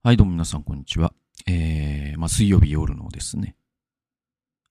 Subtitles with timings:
[0.00, 1.12] はい、どうも皆さん、こんにちは。
[1.48, 3.56] えー、まあ、水曜日夜のですね、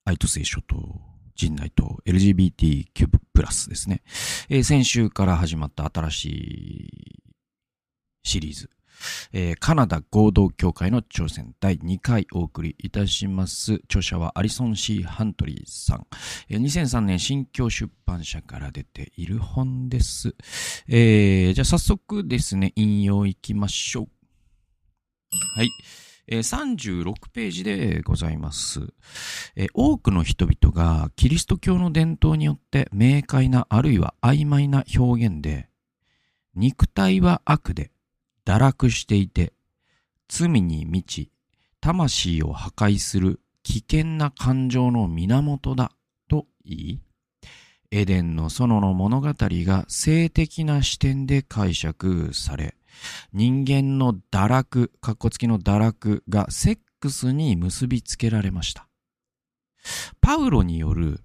[0.06, 1.02] 愛と聖書と
[1.36, 4.04] 人内と LGBTQ+, プラスですね、
[4.48, 7.24] えー、先週から始まった新しい
[8.24, 8.70] シリーズ、
[9.34, 13.82] えー、カナダ合同協会の挑戦第2回お送りいたします。
[13.84, 16.08] 著者はアリソン・シー・ハントリーさん。
[16.48, 20.34] えー、2003年新京出版社から出ている本です。
[20.88, 24.17] えー、じゃあ早速ですね、引用いきましょう。
[25.56, 25.70] はい。
[26.28, 28.82] えー、36ページでございます、
[29.56, 35.70] えー、多くの人々がキリスト教の伝統によって明快なあるいは曖昧な表現で
[36.54, 37.92] 肉体は悪で
[38.46, 39.54] 堕落していて
[40.28, 41.32] 罪に満ち
[41.80, 45.92] 魂を破壊する危険な感情の源だ
[46.28, 47.02] と言い
[47.92, 52.77] エデンの園の物語が性的な視点で解釈され
[53.34, 58.88] 人間の堕落、かっこつきの堕落がセックスに結びつけられました。
[60.22, 61.22] パウロによる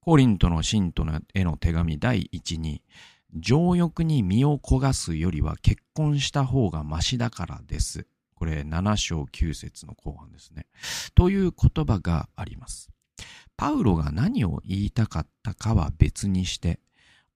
[0.00, 2.82] コリントの信徒への手紙第一に、
[3.34, 8.06] 情欲に身を焦がすよりは結婚した方がマシだからです。
[8.34, 10.66] これ7章9節の後半ですね。
[11.14, 12.90] という言葉があります。
[13.56, 16.80] パウロが何を言いたかったかは別にして、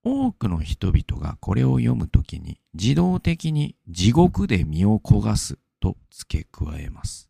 [0.05, 7.29] 多くの人々がこれを読むときに自動的に地獄で身を焦がすと付け加えます。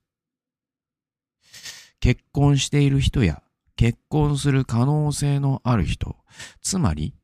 [2.00, 3.42] 結婚している人や
[3.76, 6.16] 結婚する可能性のある人、
[6.62, 7.14] つまり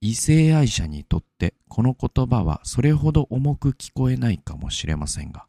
[0.00, 5.46] 異性愛者にとってこの言葉はそれほど重く聞こえないかもしれませんが、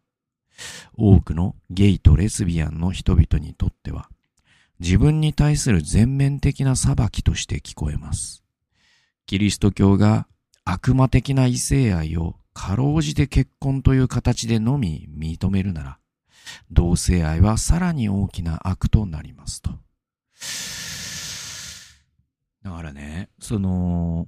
[0.98, 4.10] 多くのゲイとレズビアンの人々にとっては
[4.80, 8.41] 自分に対する全面的な裁きとして聞こえます。
[9.26, 10.28] キリスト教が
[10.66, 15.98] 悪魔的な異性愛をかろうじて結婚という形でのみ認めるなら、
[16.70, 19.72] 同性愛はさらに大きな悪となりますと。
[22.64, 24.28] だからね、その、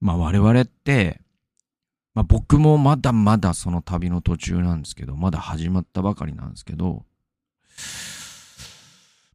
[0.00, 1.20] まあ我々って、
[2.14, 7.04] まあ僕もまだまだその旅の途中なんですけど、まだ始まったばかりなんですけど、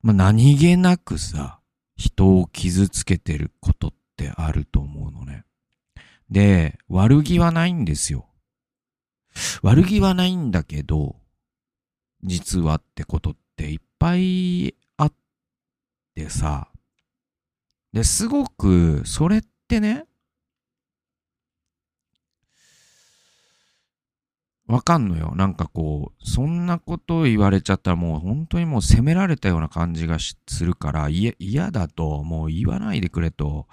[0.07, 1.59] まあ、何気なくさ、
[1.97, 5.44] 人を傷つけてることってあると思うのね。
[6.29, 8.29] で、悪気はないんですよ。
[9.62, 11.18] 悪気はないんだけど、
[12.23, 15.13] 実はってことっていっぱいあっ
[16.16, 16.69] てさ、
[17.91, 20.06] で、すごく、それってね、
[24.67, 25.33] わかんのよ。
[25.35, 33.67] なんかこう、そんなこと言われちゃったらもう本当にもう責められたような感じがするから、嫌だと、もう言わないでくれと、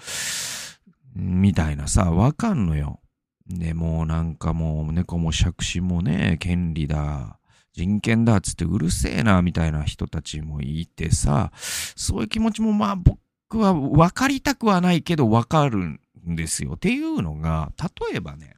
[1.17, 3.01] みたいなさ、わかんのよ。
[3.49, 7.39] で、もうなんかもう猫も杓子もね、権利だ、
[7.73, 16.75] 人権だっつってうるせえな、みたいな人たちもいてさ、そういう気持ちもまあ僕は分かりたくはないけど分かるんですよ。
[16.75, 18.55] っていうのが、例えばね、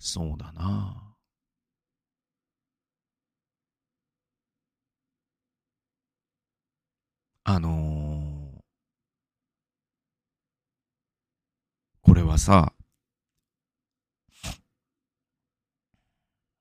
[0.00, 1.14] そうだな。
[7.44, 8.60] あのー、
[12.00, 12.72] これはさ、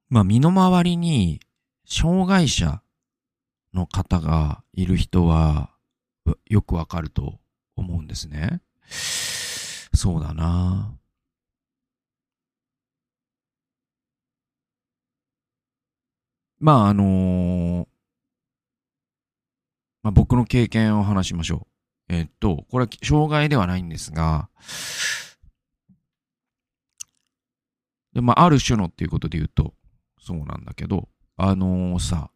[0.09, 1.39] まあ、身の回りに
[1.85, 2.81] 障害者
[3.73, 5.69] の方がいる人は
[6.45, 7.39] よくわかると
[7.77, 8.61] 思うんですね。
[8.89, 10.98] そうだな。
[16.59, 17.87] まあ、あのー、
[20.03, 21.67] まあ、僕の経験を話しましょ
[22.09, 22.13] う。
[22.13, 24.49] えっと、これは障害ではないんですが、
[28.13, 29.73] で、まあ、ある種のっていうことで言うと、
[30.19, 32.31] そうなんだけど、あのー、さ、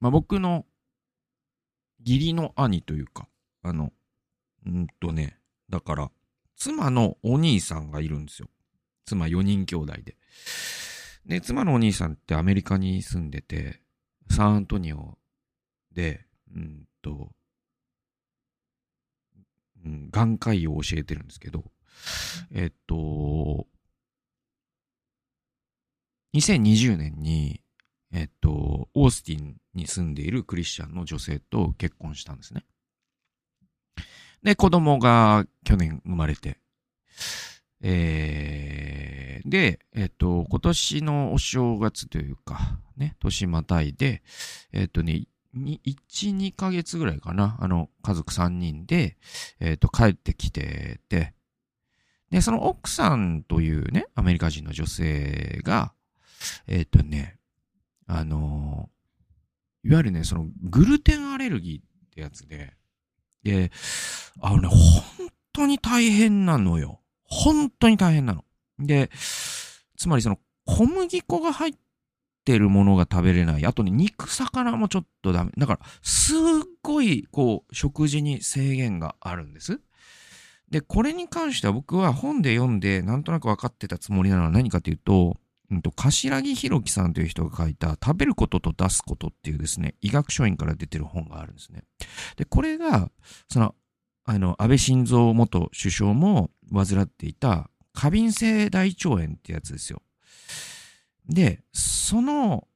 [0.00, 0.66] まあ、僕の
[2.00, 3.28] 義理の兄というか、
[3.62, 3.92] あの、
[4.66, 5.38] うんとね、
[5.70, 6.10] だから、
[6.56, 8.48] 妻のお兄さんがいるんですよ。
[9.04, 10.16] 妻4人兄弟で。
[11.26, 13.82] で、妻のお兄さんってアメリカに住んでて、
[14.30, 15.18] サンアントニオ
[15.92, 16.24] で、
[16.54, 17.32] うんと、
[19.84, 21.64] うん、眼科医を教えてるんですけど、
[22.52, 23.66] えっと、
[26.34, 27.60] 2020年に、
[28.12, 32.64] えっと、オースティンに住んでいるクリスチャンの女性と結婚したんですね。
[34.42, 36.58] で、子供が去年生まれて、
[37.82, 44.22] えー、で、えっと、今年のお正月というか、ね、年またいで、
[44.72, 45.78] えっとね、1、
[46.36, 49.16] 2ヶ月ぐらいかな、あの、家族3人で、
[49.60, 51.34] えっと、帰ってきてて、
[52.30, 55.92] で、その奥さんというね、アメリカ人の女性が、
[56.66, 57.38] えっ、とね、
[58.08, 58.88] あの
[59.84, 62.74] いわゆるね、そのグルテンアレルギーってやつで、
[63.44, 63.70] で、
[64.40, 67.00] あのね、本当に大変なのよ。
[67.28, 68.44] 本当に大変なの。
[68.78, 69.10] で、
[69.96, 71.74] つまりその小麦粉が入っ
[72.44, 73.66] てるものが食べれない。
[73.66, 75.52] あとね、肉、魚もちょっとダメ。
[75.56, 76.38] だから、すっ
[76.82, 79.80] ごい、こう、食事に制限があるんです。
[80.70, 85.36] で、これに関しては僕は本で読んで、なんとなく分かってたつもりなのは何かというと、
[85.70, 91.82] うんと、柏木弘樹さんという人が書いた、食べることと出すことっていうですね、医学書院から出てる本があるんですね。
[92.36, 93.10] で、これが、
[93.48, 93.74] その、
[94.26, 100.02] あの、安倍晋三元首相も患っていた過敏性大腸炎ってやつですよ。
[101.28, 102.66] で、その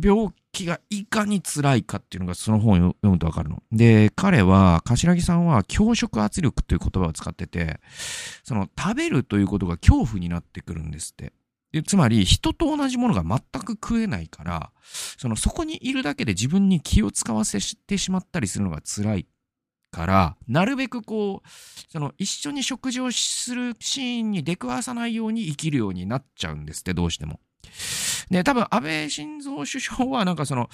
[0.00, 3.60] 病気がいかに辛いかっていうのがその本を読むとわかるの。
[3.72, 7.80] で、彼は、柏木さんは強食圧力という言葉を使ってて、
[8.44, 11.32] その食べるということが恐怖になってくるんですって。
[11.72, 14.70] でつまり、人と同じものが全く食えないから、
[15.18, 19.26] その、そこにいるだけで自分に気を使わせてしまったりするのが辛い
[19.90, 21.48] から、なるべくこう、
[21.88, 27.40] その、一緒に食事をするシーンに出くわさないように生きるようになっちゃうんですって、どうしても。
[28.30, 30.68] で、多分、安倍晋三首相はなんかその、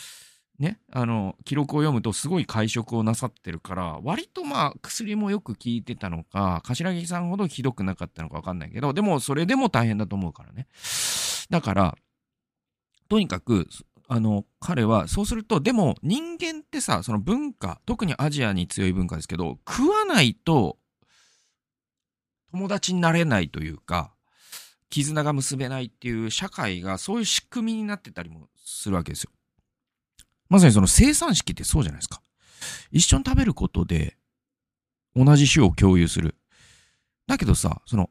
[0.58, 10.66] ね、あの、記録を読むとすごい会食をなさってるから、割とまあ薬もよく効いてたのか、柏木さんほどひどくなかったのかわかんないけど、でもそれでも大変だと思うからね。
[11.50, 11.98] だから、
[13.08, 13.68] とにかく、
[14.08, 20.78] あの、彼は、そうすると、でも人間ってさ、その文化、特にアジアに強い文化ですけど、食わないと
[22.52, 24.14] 友達になれないというか、
[24.88, 29.30] 絆が結べないっていう社会がそういう仕組みになってたりもするわけですよ。
[30.48, 32.22] まさにその生産式ってそうじゃないですか。
[32.90, 34.16] 一緒に食べることで
[35.14, 36.36] 同じ種を共有する。
[37.26, 38.10] だけどさ、その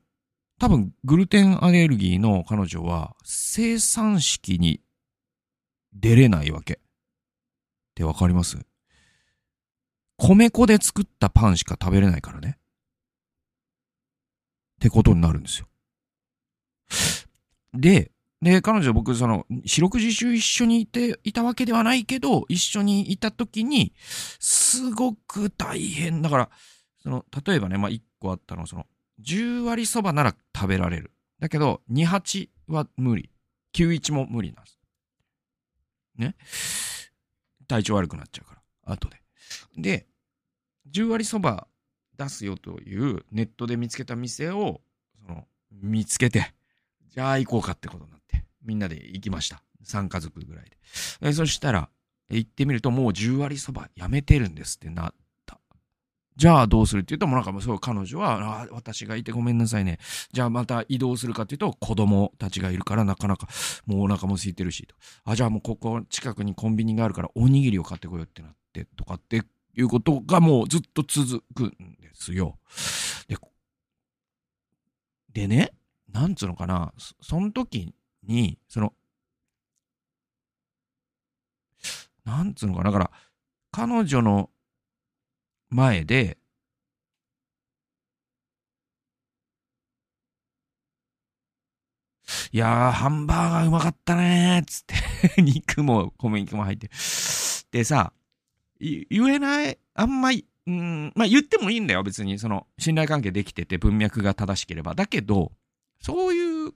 [0.59, 4.81] 多分グルテンアレルギーの彼女は生産式に
[5.95, 6.73] 出れないわけ。
[6.73, 6.77] っ
[7.95, 8.57] てわかります？
[10.17, 12.57] 米粉で作ったパンしか食べれないからね。
[14.75, 15.67] ってことになるんですよ。
[17.73, 18.11] で、
[18.41, 23.93] で、彼女僕、その、四六時中一緒にいて、いたわけではないけど、一緒にいた時に、
[24.39, 26.21] すごく大変。
[26.21, 26.49] だから、
[27.01, 28.85] その、例えばね、まあ、一個あったのは、その、
[29.21, 31.11] 10割そばなら食べられる。
[31.39, 33.31] だけど、2、8は無理。
[33.73, 34.79] 9、1も無理なんです。
[36.17, 36.35] ね。
[37.67, 39.21] 体調悪くなっちゃうから、後で。
[39.77, 40.07] で、
[40.91, 41.67] 10割そば
[42.17, 44.81] 出すよというネットで見つけた店を、
[45.17, 46.53] その、見つけて、
[47.09, 49.61] じゃあ行こうかってことになって、みんなで行きました。
[49.85, 50.71] 3家族ぐらい
[51.21, 51.33] で。
[51.33, 51.89] そしたら、
[52.29, 55.24] 行ってみるともう10割そばやめてるんですってなって。
[56.37, 59.99] じゃあどうするって言うと、もうなんかもうそう彼女は、あ私がいてごめんなさいね。
[60.33, 63.47] じゃあまた移動するかっていうと、子供たちがいるからなかなか
[63.85, 64.95] もうお腹も空いてるしと。
[65.23, 69.43] あ、じゃあもうここ近くにコンビニがあるからおにぎりを買ってこようってなってとかって
[69.75, 71.69] いうことがもうずっと続くん
[72.01, 72.57] ですよ。
[73.27, 73.37] で、
[75.31, 75.71] でね、
[76.11, 77.93] なんつうのかな、そその時
[78.23, 78.93] に、その、
[82.23, 83.11] なんつうのかな、だから、
[83.71, 84.49] 彼女の
[85.75, 86.37] 前で、
[92.51, 96.89] いやー、ハンバーガーうまかったねーつって 肉も米肉も入って。
[97.71, 98.13] でさ、
[98.79, 102.39] 言えない、あんまり、うん、まあ言ってもいいんだよ、別に。
[102.39, 104.95] その、信頼関係できてて文脈が正しければ。
[104.95, 105.51] だけど、
[106.01, 106.73] そういう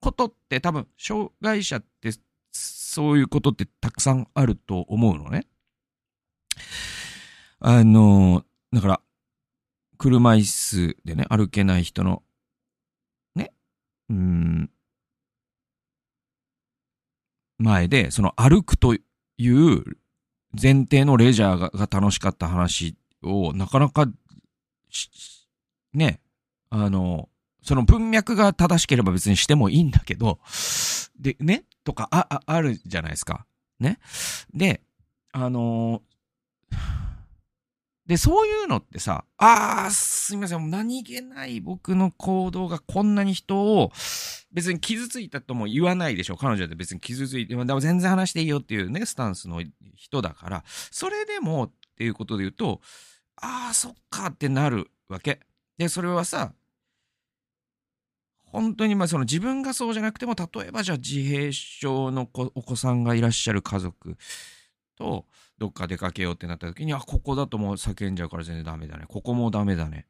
[0.00, 2.12] ことって多分、障害者って
[2.52, 5.46] そういうことってたくさんあると思うのね。
[7.64, 9.00] あの、だから、
[9.96, 12.24] 車椅子でね、歩けない人の、
[13.36, 13.52] ね、
[14.10, 14.70] うん、
[17.58, 18.98] 前で、その歩くとい
[19.48, 19.84] う
[20.60, 24.06] 前提のレジャーが楽しかった話を、なかなか、
[25.94, 26.20] ね、
[26.68, 27.28] あの、
[27.62, 30.40] その文脈が正しければ別にしてもいいんだけど、
[31.16, 33.46] で、ね、とか、あ、あ、あるじゃないですか。
[33.78, 34.00] ね。
[34.52, 34.82] で、
[35.30, 37.01] あのー、
[38.06, 43.92] で、そういうのってさ、あー、すみません、何気ない僕の行動がこんなに人を
[44.50, 46.36] 別に傷ついたとも言わないでしょ。
[46.36, 49.62] 彼女って別に傷ついて、でも全然話していいよっていうね、スタンスの
[49.94, 52.80] 人だから、それでもっていうことで言うと、
[53.36, 55.40] あー、そっかってなるわけ。
[55.78, 56.52] で、それはさ、
[58.52, 64.16] 本当にまあその自分がそうじゃなくても、例えばじゃあ自閉症のお子さんがいらっしゃる家族
[64.96, 65.24] と
[65.62, 69.04] どっか出かけようってなった時に、あ、ここだともう叫んじゃうから全然ダメだね。
[69.06, 70.08] ここもダメだね。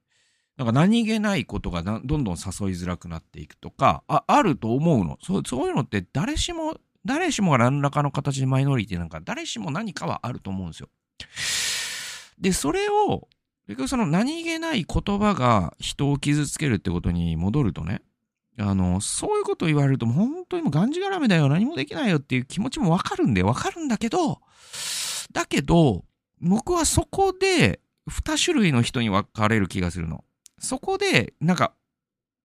[0.56, 2.34] なんか何気ないことがどんどん誘い
[2.72, 5.18] づらくなっていくとか、あ、あると思うの。
[5.22, 10.88] そう、そういうのって誰しも、誰しもが何らかの形でマイノリティなんか、誰しも何かはあると思うんですよ。
[12.38, 13.28] で、それを、
[13.66, 18.00] 結局その何気ない言葉が人を傷つけるってことに戻るとね、
[18.58, 24.40] あの、そういうこと言われると、本当にもうがんじがらめだよ、何もできないよっていう気持ちもわかるんだよ、わかるんだけど、
[25.32, 26.04] だけど、
[26.40, 30.24] 僕はそこで、二種類の人に分かれる気がするの。
[30.58, 31.74] そこで、なんか、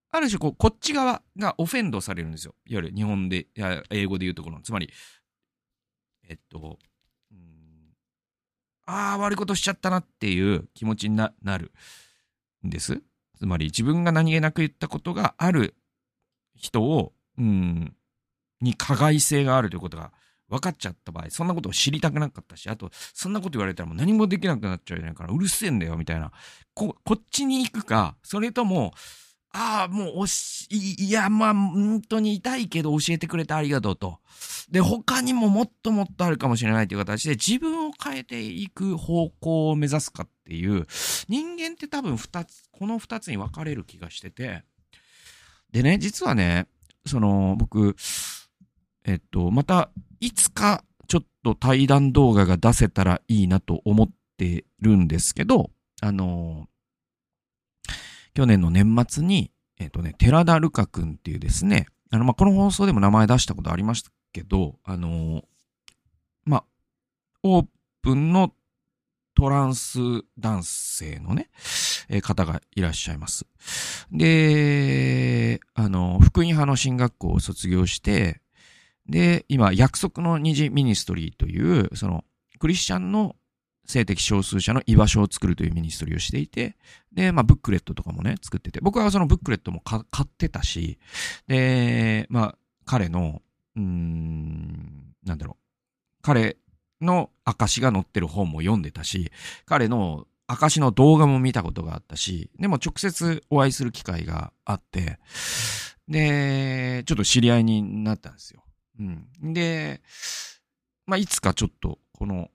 [0.10, 2.56] ある種こう、こっち側がオフェンドされるんですよ。
[2.66, 4.62] いわゆる日本で、や英語で言うところの。
[4.62, 4.92] つまり、
[6.28, 6.80] えっと、
[7.32, 7.94] うん
[8.86, 11.72] ああ、悪いことしちゃったなっていう気持ちになる
[12.66, 13.02] んです。
[13.38, 15.76] つまり自分が何気なく言ったことがある
[16.56, 17.96] 人を、うん、
[18.62, 20.12] に加害性があるということが
[20.50, 26.32] 分かっちゃった場合、そんなことを知りたくなかったし、あと、そんなこと言われたらもう何もできなくなっちゃうじゃないから、うるせえんだよ、みたいな。
[26.74, 28.94] こ、こっちに行くか、それとも、
[29.52, 34.20] ああ、もうおし、いや、まあ、本当に痛いけど教えてくれてありがとうと。
[34.70, 40.86] で、他にももっともっとあるかもしれないという形で自分を変えていく方向を目指すかっていう、
[41.28, 44.64] 人間って多分二つ、この二つに分かれる気がしてて、
[45.72, 46.68] でね、実はね、
[47.06, 47.96] その、僕、
[49.08, 55.72] えっと、また、いつかちょっと対談動画が出せたらいいなと思ってるんですけど、
[56.02, 56.68] あの、
[58.34, 59.50] 去年の年末に、
[59.80, 65.44] えっとね、寺田ルカ君っていうですね、あの、まあ、この放送でも名前出したことありましたけど、あの、
[66.44, 66.64] まあ、
[67.44, 67.66] オー
[68.02, 68.54] プンの
[69.36, 70.00] トランス
[70.38, 71.50] 男性のね、
[72.10, 73.46] えー、方がいらっしゃいます。
[74.12, 78.42] で、あの、福音派の進学校を卒業して、
[79.10, 82.24] で、今、約束の虹ミニストリーという、その、
[82.60, 83.36] クリスチャンの
[83.86, 86.76] 性的少数者の居場所を作るというミニストリーをしていて、
[87.14, 91.00] で、まあ、ブックレットとかもね、作ってて、僕はそのブックレットも買ってたし、
[91.48, 93.42] で、まあ、彼の、
[93.76, 95.64] うーん、なんだろう、
[96.22, 96.58] 彼
[97.02, 99.32] の証が載ってる本も読んでたし、
[99.66, 105.20] 彼の証の動画も見たことがあったし、でも直接お会いする機会があって、
[106.08, 108.64] で、ちょっと知り合いになったんですよ。
[109.00, 109.54] うん。
[109.54, 110.02] で、
[111.06, 112.50] まあ、いつかちょっとこの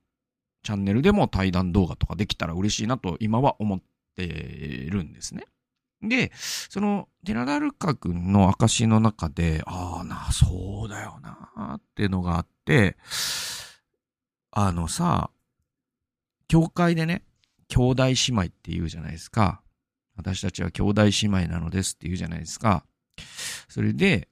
[0.63, 3.81] チャンネルでも対談動画とかできたら嬉しいなと今は思っ
[4.17, 5.45] てるんですね。
[6.03, 12.97] で、その、寺田ルカ君の証の中で、ああな、そうだよな、っていうのがあって、
[14.51, 15.31] あのさ、
[16.49, 17.25] 教会でね、
[17.69, 19.63] 兄弟姉妹って言うじゃないですか。
[20.17, 22.85] 私たちは兄弟姉妹なのですって言うじゃないですか。
[23.69, 24.29] それで、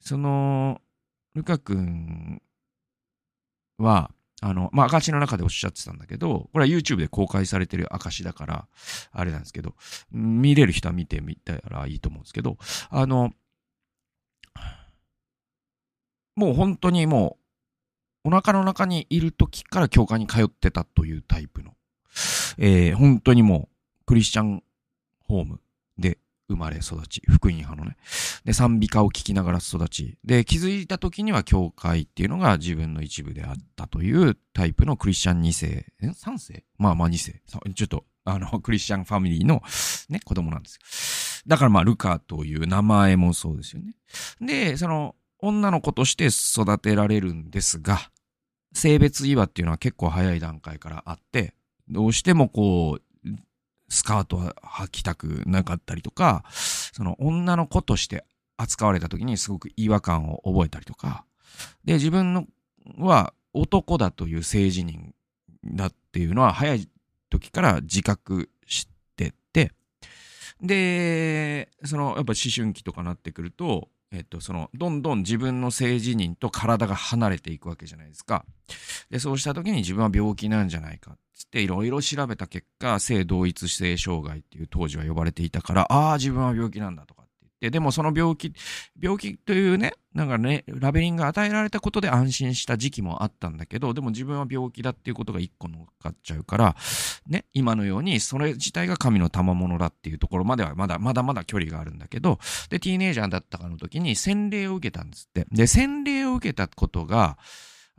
[0.00, 0.80] その、
[1.38, 2.42] ルカ君
[3.78, 8.68] は、あの、まあ、証の中でおっしゃってたんだけど、これは YouTube で公開されてる証だから、
[9.10, 9.74] あれなんですけど、
[10.12, 12.56] 見れる人は見てみたらいいと思うんですけど、
[12.90, 13.32] あの、
[16.36, 17.38] もう本当にも
[18.24, 21.72] う、お腹の中にいる時から教会に通ってたというタイプの、
[22.58, 23.68] えー、本当にも
[24.02, 24.62] う、クリスチャン
[25.20, 25.60] ホーム
[26.48, 27.96] 生まれ育ち、福音派のね。
[28.44, 36.64] で、賛美歌を聴きながら育ち、で、気づいた時には教会っていうのが自分の一部であったというタイプのクリスチャン2世、え ?3 世？
[36.78, 37.42] まあまあ2世。
[37.74, 39.62] ちょっと、あの、 クリスチャンファミリーの
[40.08, 41.42] ね、子供なんですよ。
[41.46, 43.94] だからまあ、ルカという名前もそうですよね。
[44.40, 48.10] で、その、女の子として育てられるんですが、
[48.72, 51.54] 性別違和っていうのは結構早い段階からあって、
[51.88, 53.02] どうしてもこう、
[53.88, 58.24] スカートは履きたくなかったりとか、その女の子として
[58.56, 61.24] 扱われた時にすごく違和感を覚えたりとか、
[61.84, 62.46] で、自分の
[62.98, 65.12] は男だという性自認
[65.64, 66.88] だっていうのは早い
[67.30, 69.72] 時から自覚してて、
[70.60, 78.44] で、そのやっぱ思春期とかなってくると、えっと、その、どんどん自分の性自認と体が離れていくわけじゃないですか。
[79.10, 81.16] で、そうした時に自分は病気なんじゃないか。
[81.34, 87.14] つっていろいろ調べた結果、性同一性障害っていう当時は呼ばれていたから、ああ、自分は病気なんだと
[87.60, 88.52] で、もその病気、
[89.00, 96.76] 病気というね、なんかね、ラベリンが与えられたことで安心した時期もあったんだけど、でも自分は病気だっていうことが一個乗っかっちゃうから、
[97.26, 102.38] ね、今のようにそれ自体が神の賜物だっていうところまではまだまだまだ距離があるんだけど、
[102.70, 105.46] で、ティーネイジャーだったかの時に洗礼を受けたんですって。
[105.50, 107.38] で、洗礼を受けたことが、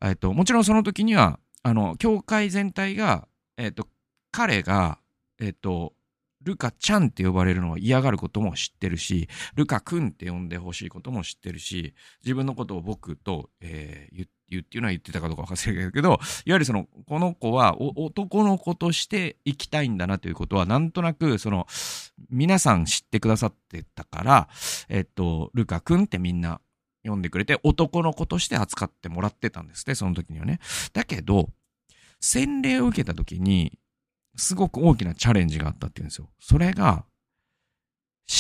[0.01, 3.87] えっと、もちろんその時には、あの、教会全体が、えっと、
[4.31, 4.99] 彼が、
[5.39, 5.93] えっと、
[6.41, 11.93] ルカちゃんって呼ばれるのを嫌がることも知ってるし、ルカくんって呼んでほしいことも知ってるし、
[12.23, 21.67] 自分のことを僕と、えー、言うっていうのは言ってたかどうか忘れるけど、いわゆるその、この子は男の子として生きたいんだなということは、なんとなく、その、
[22.29, 24.49] 皆さん知ってくださってたから、
[24.89, 26.61] えっと、ルカくんってみんな
[27.03, 30.59] 呼んでくれて、男の子として扱ってもらってたんですね、その時にはね。
[30.93, 31.49] だけど、
[32.19, 33.77] 洗礼を受けた時に、
[34.39, 36.29] すごく大きなチャレンジがあったっていうんですよ。
[36.39, 37.05] それが、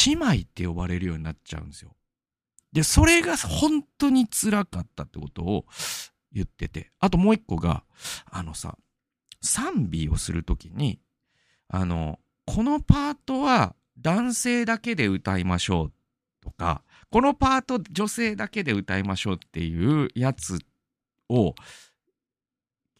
[0.05, 1.95] 姉妹って呼ばれるようになっちゃうんですよ。
[2.71, 5.65] で、それが本当に辛かったってことを
[6.31, 6.91] 言ってて。
[6.99, 7.83] あともう一個が、
[8.29, 8.77] あのさ、
[9.41, 10.99] 賛美をするときに、
[11.67, 15.93] あの、このパートは男性だけで歌いましょう
[16.41, 20.59] とか、このパート女性だけで歌いましょうっていうやつ
[21.29, 21.55] を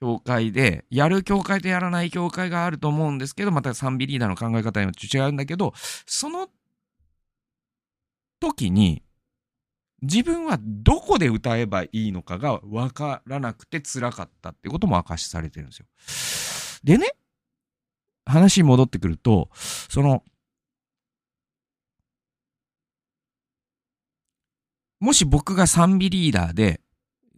[0.02, 5.74] 教会で、やる教会とやらない教会があると思うんですけど、また賛美リーダーの考え方によって違うんだけど、
[6.06, 6.48] その
[8.40, 9.04] 時に、
[10.02, 15.86] 自分はどこで歌えばいいのかがわからなくて辛かったってことも明かしされてるんですよ。
[16.84, 17.16] でね、
[18.26, 20.24] 話に戻ってくると、その、
[25.02, 26.80] もし僕が賛美リーダーで、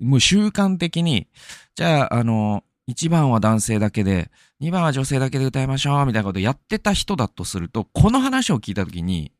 [0.01, 1.27] もう習慣的に、
[1.75, 9.31] じゃあ、あの、1番は男性だけで、2番は女性だけで歌いましょう、みたいなことやってた人だとすると、この話を聞いたときに、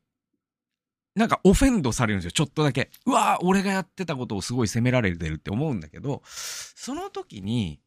[1.16, 2.90] なんかオフェンドされるんですよ、ちょっとだけ。
[3.06, 7.82] うわ俺がやってたことをすごい責められてるって思うんだけど、その時に、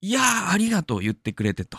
[0.00, 1.78] いやー、ありがとう言ってくれてと。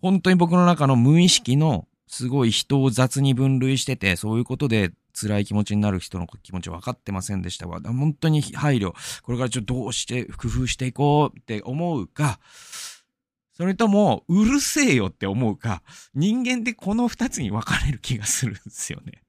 [0.00, 7.80] 本当に僕の中の無意識のすごい人を雑に分類してて、そういうことで辛い気持ちになる人の気持ち分かってませんでしたわ。
[7.80, 8.92] 本当に配慮。
[9.22, 12.38] これからちょっとどうして工夫していこうって思うか、
[13.56, 15.82] それとも、うるせえよって思うか、
[16.14, 19.22] 人間ってこの二つに分かれる気がするんですよね。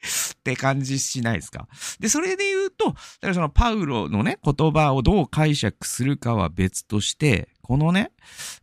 [0.34, 1.68] って感じしないですか
[2.00, 2.98] で、それで言うと、だか
[3.28, 8.12] らそのパウロのね、言葉をどう解釈するかは別として、このね、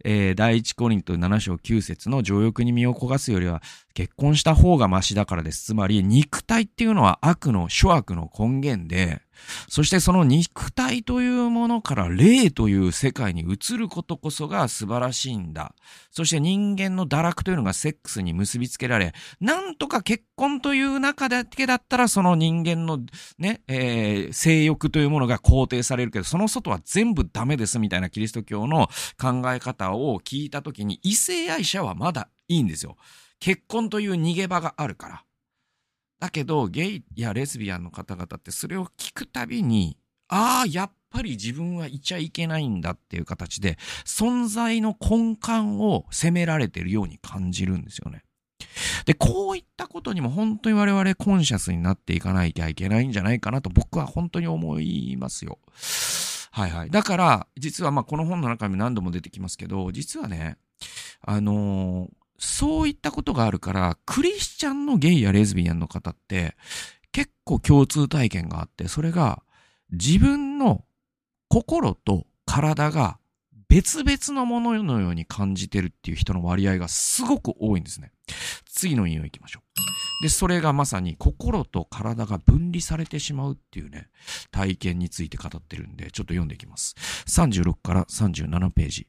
[0.06, 3.64] えー、第一コリント7章9節の情欲に身を焦がすよりは
[3.96, 5.66] 結婚した方がマシだからです。
[5.66, 9.22] つまり肉体っていうのは悪の、諸悪の根源で、
[9.68, 15.74] そしてその肉体というものから霊という世界に移ることこそが素晴らしいんだ。
[16.12, 23.00] そして人間の堕落というのがセックスに結びつけられ、なんとか結婚という中だけだったらその人間の
[23.40, 32.98] ね、えー、性欲というものが肯定されるけど、その外は全部ダメですみたいなキリスト教の考え方を聞いたときに異性愛者はまだいいんですよ。
[33.40, 35.24] 結婚という逃げ場があるから。
[36.20, 48.24] だけど、ゲイやレズビアンの方々ってそれを聞くたびに、ああ、やっぱり自分はいちゃいけないんだっていう形で、存在の根幹を責められてるように感じるんですよね。
[49.06, 55.60] で、こういったことにも本当に我々コンシャスになっていかないといけないんじゃないかなと僕は本当に思いますよ。
[56.52, 56.90] はいはい。
[56.90, 60.58] だから、実はまあこの本の中に何度も出てきますけど、実はね、
[61.22, 66.56] あのー、そういったことがあるから、クリスチャンのゲイやレズビアンの方って、
[67.12, 69.44] 結構共通体験があって、それが
[69.92, 70.84] 自分の
[71.48, 73.18] 心と体が
[73.72, 78.12] 別々のもののように感じてるっていう人の割合がすごく多いんですね。
[78.66, 79.62] 次の引用行きましょ
[80.20, 80.24] う。
[80.24, 84.10] で、それがまさに心と体が分離されてしまうっていうね、
[84.52, 86.96] 体験について語ってるんで、ちょっと読んでいきます。
[87.28, 89.08] 36から37ページ。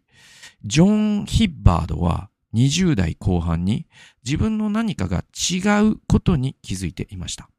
[0.63, 3.89] ジョン・ヒッバードは20代後半に
[4.25, 7.51] 自分の何かが違うことに気づいていました。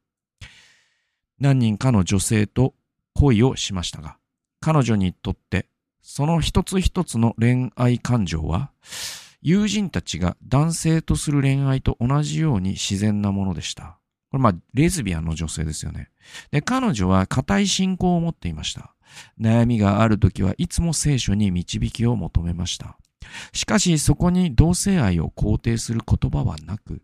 [1.38, 2.72] 何人かの女性と
[3.12, 4.16] 恋をしましたが、
[4.60, 5.68] 彼女にとって
[6.06, 8.70] その一つ一つの恋愛感情は、
[9.40, 13.98] 友人たちが男性とする恋愛と同じように自然なものでした。
[14.30, 16.10] これまあ、レズビアンの女性ですよね。
[16.50, 18.94] で、彼女は固い信仰を持っていました。
[19.40, 22.98] 悩みがある時はいつも聖書に導きを求めました。
[23.54, 27.00] しかしそこに同性愛を肯定する言葉はなく、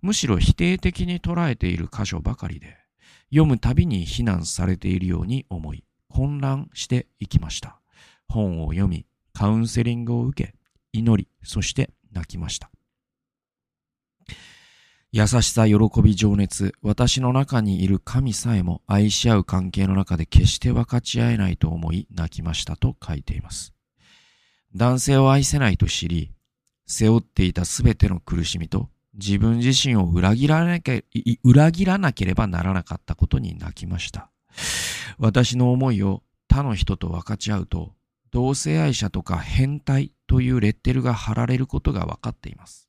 [0.00, 2.76] むしろ否定的に捉えている箇所ばかりで、
[3.30, 7.80] 読むたびに非難されているように思い、混乱していきました。
[8.28, 10.54] 本を読み、カウンセリングを受け、
[10.92, 12.70] 祈り、そして泣きました。
[15.12, 23.74] 優しさ、喜び、情熱、私の中にいる神さえも愛し合う関係の中で決して分かち合えないと思い泣きましたと書いています。
[24.74, 26.32] 男性を愛せないと知り、
[26.86, 31.04] 背負っていたすべての苦しみと自分自身を裏切らなけ
[31.44, 34.30] 裏切らなければならなかったことに泣きました。
[35.18, 37.92] 私の思いを他の人と分かち合うと、
[38.34, 42.88] 同性愛者とか変態というレッテルが貼られることが分かっています。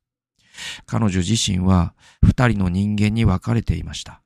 [0.87, 4.23] 彼女自身は二人の人間に分かれていました。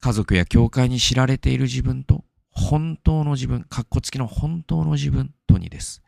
[0.00, 6.00] 家族や教会に知られている自分と、本当の自分、かっこつきの本当の自分とにです。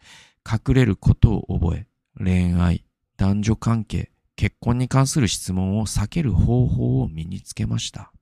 [0.49, 2.85] 隠れることを覚え、恋愛、
[3.17, 8.13] 男女関係、結婚に関する質問を避ける方法を身につけました。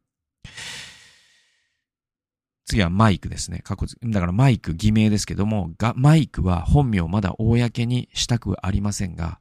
[2.64, 3.60] 次はマイクですね。
[3.64, 9.40] 過去だからマイク、偽名ですけども、がマイクは本名まだ公にしたくありませんが、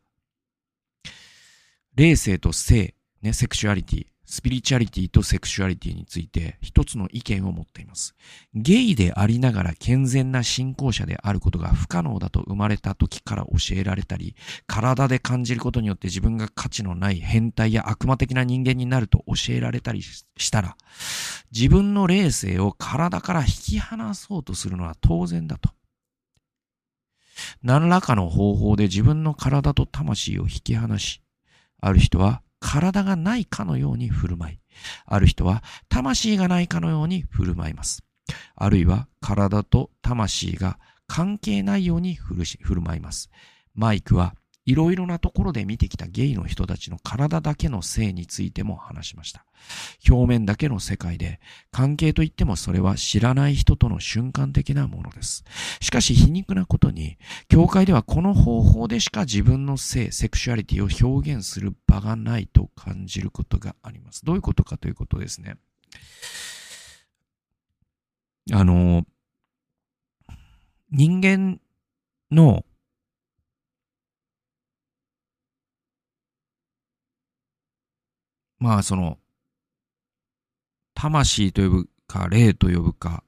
[1.96, 8.16] 霊性と性、ね、セクシュアリティ、スピリチュアリティとセクシュアリティについて一つの意見を持っています。
[8.54, 20.78] ゲイでありながら健全な信仰者であることが不可能だと生まれた時から教えられたり、体で感じることによって自分が価値のない変態や悪魔的な人間になると教えられたりしたら、
[21.52, 25.72] 自分の霊性を体から引き離そうとするのは当然だと。
[27.64, 31.22] 何らかの方法で自分の体と魂を引き離し、
[31.82, 34.60] ある人は体がないかのように振る舞い、
[35.06, 38.04] ある人は魂がないかのように振る舞います。
[38.56, 42.36] あるいは体と魂が関係ないように振
[42.76, 43.30] る舞います。
[43.74, 49.46] マイクはいろいろなところで見てきたゲイの人たちの体だけの性についても話しました。
[50.08, 51.40] 表面だけの世界で、
[51.72, 55.44] 関係といってもそれは知らない人との瞬間的なものです。
[55.80, 64.24] しかし皮肉なことに、教会ではこの方法でしか自分の性、セクシュアリティを表現する場がないと感じることがあります。
[64.26, 65.58] どういうことかということですね。
[68.52, 69.06] あの、
[70.92, 71.60] 人間
[72.32, 72.66] の
[78.62, 79.18] まあその、
[80.94, 83.24] 魂と呼ぶか、霊と呼ぶか、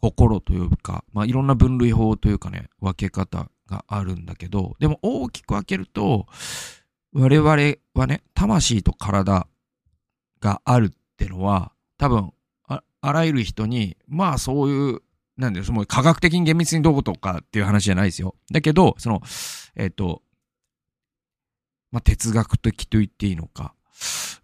[0.00, 6.26] 心と呼ぶか、まあいろんな分類法というかね、分け方があるんだけど、でも大きく分けると、
[7.12, 7.50] 我々
[7.94, 9.46] はね、魂と体
[10.40, 12.32] があるってのは、多分
[12.66, 15.02] あ、あらゆる人に、まあそういう、
[15.36, 18.34] なんだよ、その科学的に厳密にどうとかっていう話じゃないですよ。
[18.50, 19.22] だけど、その、
[19.76, 20.22] えっ、ー、と、
[21.90, 23.74] まあ、哲学的と言っていいのか、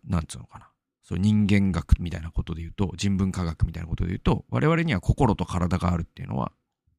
[0.06, 0.70] なんつうのかな。
[1.02, 6.52] そう人間学みたいなことで言うと、人文科学みたいなことで言うと、我々には心と体があるっていうのは、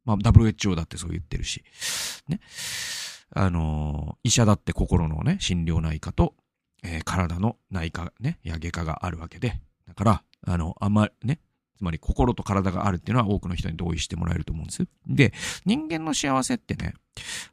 [0.06, 1.64] まあ、WHO だってそう言ってるし、
[2.28, 2.40] ね。
[3.32, 6.36] あのー、医者だって心のね、心療内科と、
[6.84, 11.40] えー、体の内科ね、や外科があるわけで、だから、あの、あんまりね、
[11.78, 14.88] つまり心と体があるっていうのは多くの人に同意してもらえると思うんです。
[15.08, 15.34] で、
[15.66, 16.94] 人間の幸せってね、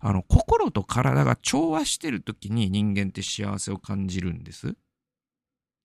[0.00, 4.76] あの、心と体が調和してる時に人間って幸せを感じるんです。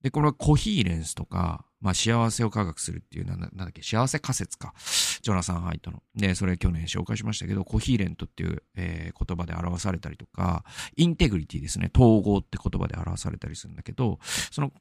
[0.02, 4.73] で、これはコヒーレンスとか、まあ幸せを科学するっていう、なんだっけ、幸せ仮説か。
[5.21, 6.02] ジョナサン・ハイトの。
[6.15, 10.63] で、それ去年紹介しましたけど、コヒーレントっていう、えー、言葉で表されたりとか、
[10.95, 11.91] インテグリティですね。
[11.93, 14.19] 統合って言葉で表されたりするんだけど、
[14.52, 14.71] その、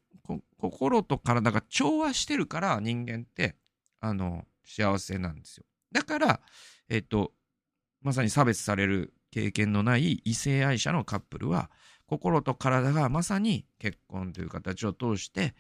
[0.59, 3.57] 心と体が調和してるから人間って、
[4.01, 5.65] あの、幸せなんですよ。
[5.93, 6.41] だから、
[6.89, 7.33] えっ、と、
[8.03, 11.71] まさに差別される経験のない異性愛者のカップルは、
[12.07, 15.55] 心と体がまさに結婚という形を通して、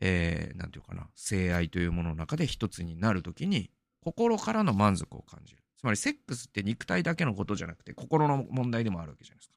[0.00, 5.62] えー、ていうかな、性愛というものの中で一つになるときに、心からの満足を感じる。
[5.76, 9.54] つまり、セックスって肉体だけのことじゃなくて、心の問題でもあるわけじゃないですか。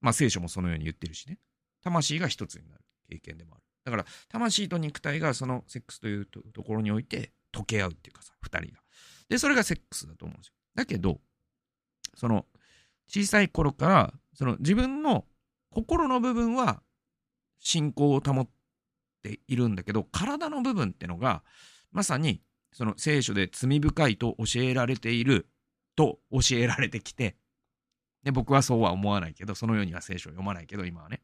[0.00, 1.38] まあ、聖書もそのように言ってるしね。
[1.82, 3.62] 魂が一つになる経験でもある。
[3.84, 8.80] だから、魂と肉体がそのセックスというところにおいて溶け合うっていうかさ、二人が。
[9.28, 10.52] で、それがセックスだと思うんですよ。
[10.74, 11.20] だけど、
[12.14, 12.46] その、
[13.08, 15.24] 小さい頃から、その自分の
[15.70, 16.82] 心の部分は
[17.58, 18.48] 信仰を保っ
[19.22, 21.42] ているんだけど、体の部分ってのが、
[21.90, 22.42] まさに、
[22.72, 25.48] その聖書で罪深いと教えられている
[25.96, 27.36] と教えられてきて、
[28.22, 31.22] で、僕はそうは思わないけど、そのようには聖書を読まないけど、今はね。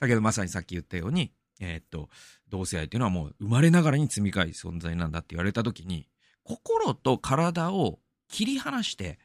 [0.00, 2.08] だけど、まさにさっき言ったように、えー、っと、
[2.48, 6.08] 同性愛っていうのはもう生まれながらに罪深い存在なんだって言われたときに、
[6.42, 9.18] 心と体を切り離して、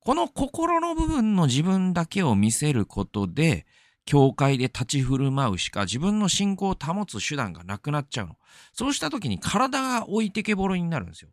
[0.00, 3.66] この心の部分の自分だけを見せることで、
[4.04, 8.36] 教会で立ち振る舞うしか自分の信仰を保つ手段がなくなっちゃうの。
[8.72, 11.30] そうした時に体が置いてけぼろになるんですよ。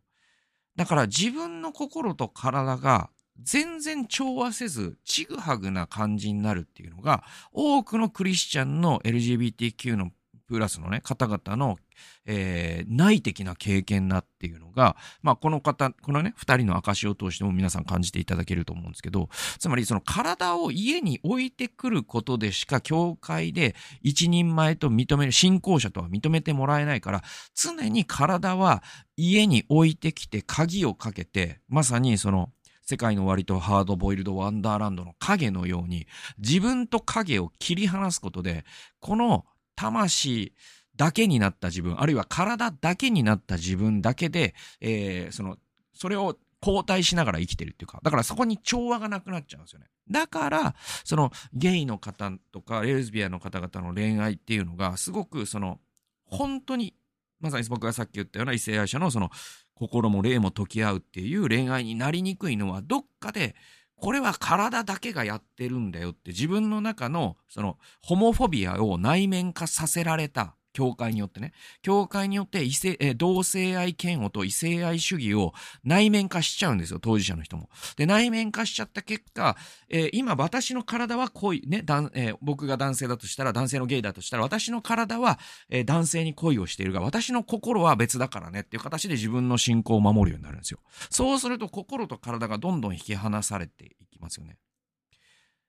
[0.76, 3.08] だから自分の心と体が
[3.42, 10.10] 全然調和せず、ちぐはぐな感じになるっていうのが、多くのクリスチャンの LGBTQ の
[10.46, 11.76] プラスのね、方々の、
[12.24, 27.22] えー、内的な経験なっていうのが、まあ、この方、このね、二人の証を通しても皆さん感じていただけると思うんですけど、つまりその体を家に置いてくることでしか、教会で一人前と認める、信仰者とは認めてもらえないから、
[27.54, 28.82] 常に体は
[29.16, 32.50] 家に置いてきて鍵をかけて、まさにその、
[32.86, 36.06] 世界の終わりとハードボイルドワンダーランドの影のように、
[36.38, 38.64] 自分と影を切り離すことで、
[39.00, 39.44] この
[39.74, 40.54] 魂
[40.94, 45.56] だけになった自分、あるいは体だけになった自分だけで、えー、その、
[45.94, 49.86] それを交代しながら生きてるっていうか、だからそこに調和がなくなっちゃうんですよね。
[50.08, 55.80] だから、そのゲイの方とかレズビアの方々の恋愛っていうのが、すごくその、
[56.24, 56.94] 本当に、
[57.40, 59.30] まさに僕がさっき言ったような異性愛者のその、
[59.74, 63.54] 心も霊も解き合うっていう恋愛になりにくいのは、どっかで、
[63.96, 70.54] これは体だけがやってるんだよって自分の中のそのホモフォビアを内面化させられた。
[70.76, 77.70] 教会によってね、教会によって異性、え同性愛嫌悪と異性愛主義を内面化しちゃうんですよ、当事者の人も。
[77.96, 79.56] で、内面化しちゃった結果、
[79.88, 85.38] えー、今私の体は恋、ね、だえー、僕が男性だとしたら、男性のゲイだとしたら、私の体は、
[85.70, 90.80] えー、男性に恋をしているが、私の心は別だからねっていう形で自分の信仰を守るようになるんですよ。
[91.08, 94.58] そうすると心と体がどんどん引き離されていきますよね。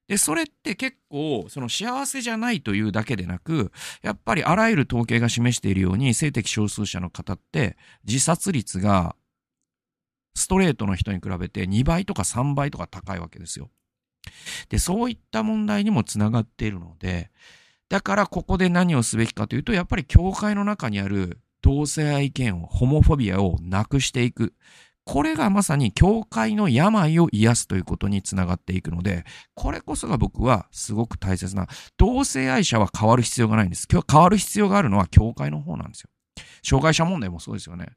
[0.08, 9.16] で、それって結構、その幸せじゃないというだけでなく、やっぱりあらゆる統計が示しているように、性的少数者の方って自殺率が
[10.36, 13.70] ストレートの人に比べて2倍とか3倍とか高いわけですよ。
[14.70, 17.32] で、そういった問題にもつながっているので、
[17.90, 24.54] だからここで何をすべきかというと、やっぱり教会の中にある同性愛権を、ホモフォビアをなくしていく。
[25.08, 29.24] これがまさに教会の病を癒すということにつながっていくので、
[29.56, 33.88] これこそが僕はすごく大切な、同性愛者は変わる必要がないんです。
[33.90, 36.10] 今日変わる必要があるのは教会の方なんですよ。
[36.62, 37.88] 障害者問題もそうですよね。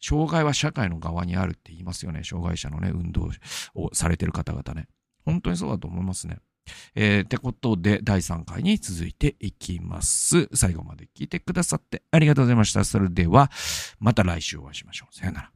[0.00, 2.22] 障害は社会の側にあるって言いますよね。
[2.24, 3.28] 障害者のね、運動
[3.74, 4.88] をされてる方々ね。
[5.26, 6.38] 本当にそうだと思いますね。
[6.94, 10.48] えー、ってことで、第3回に続いていきます。
[10.54, 12.82] 最後まで聞いてくださってありがとうございました。
[12.84, 13.50] それでは、
[13.98, 15.14] また来週お会いしましょう。
[15.14, 15.55] さよなら。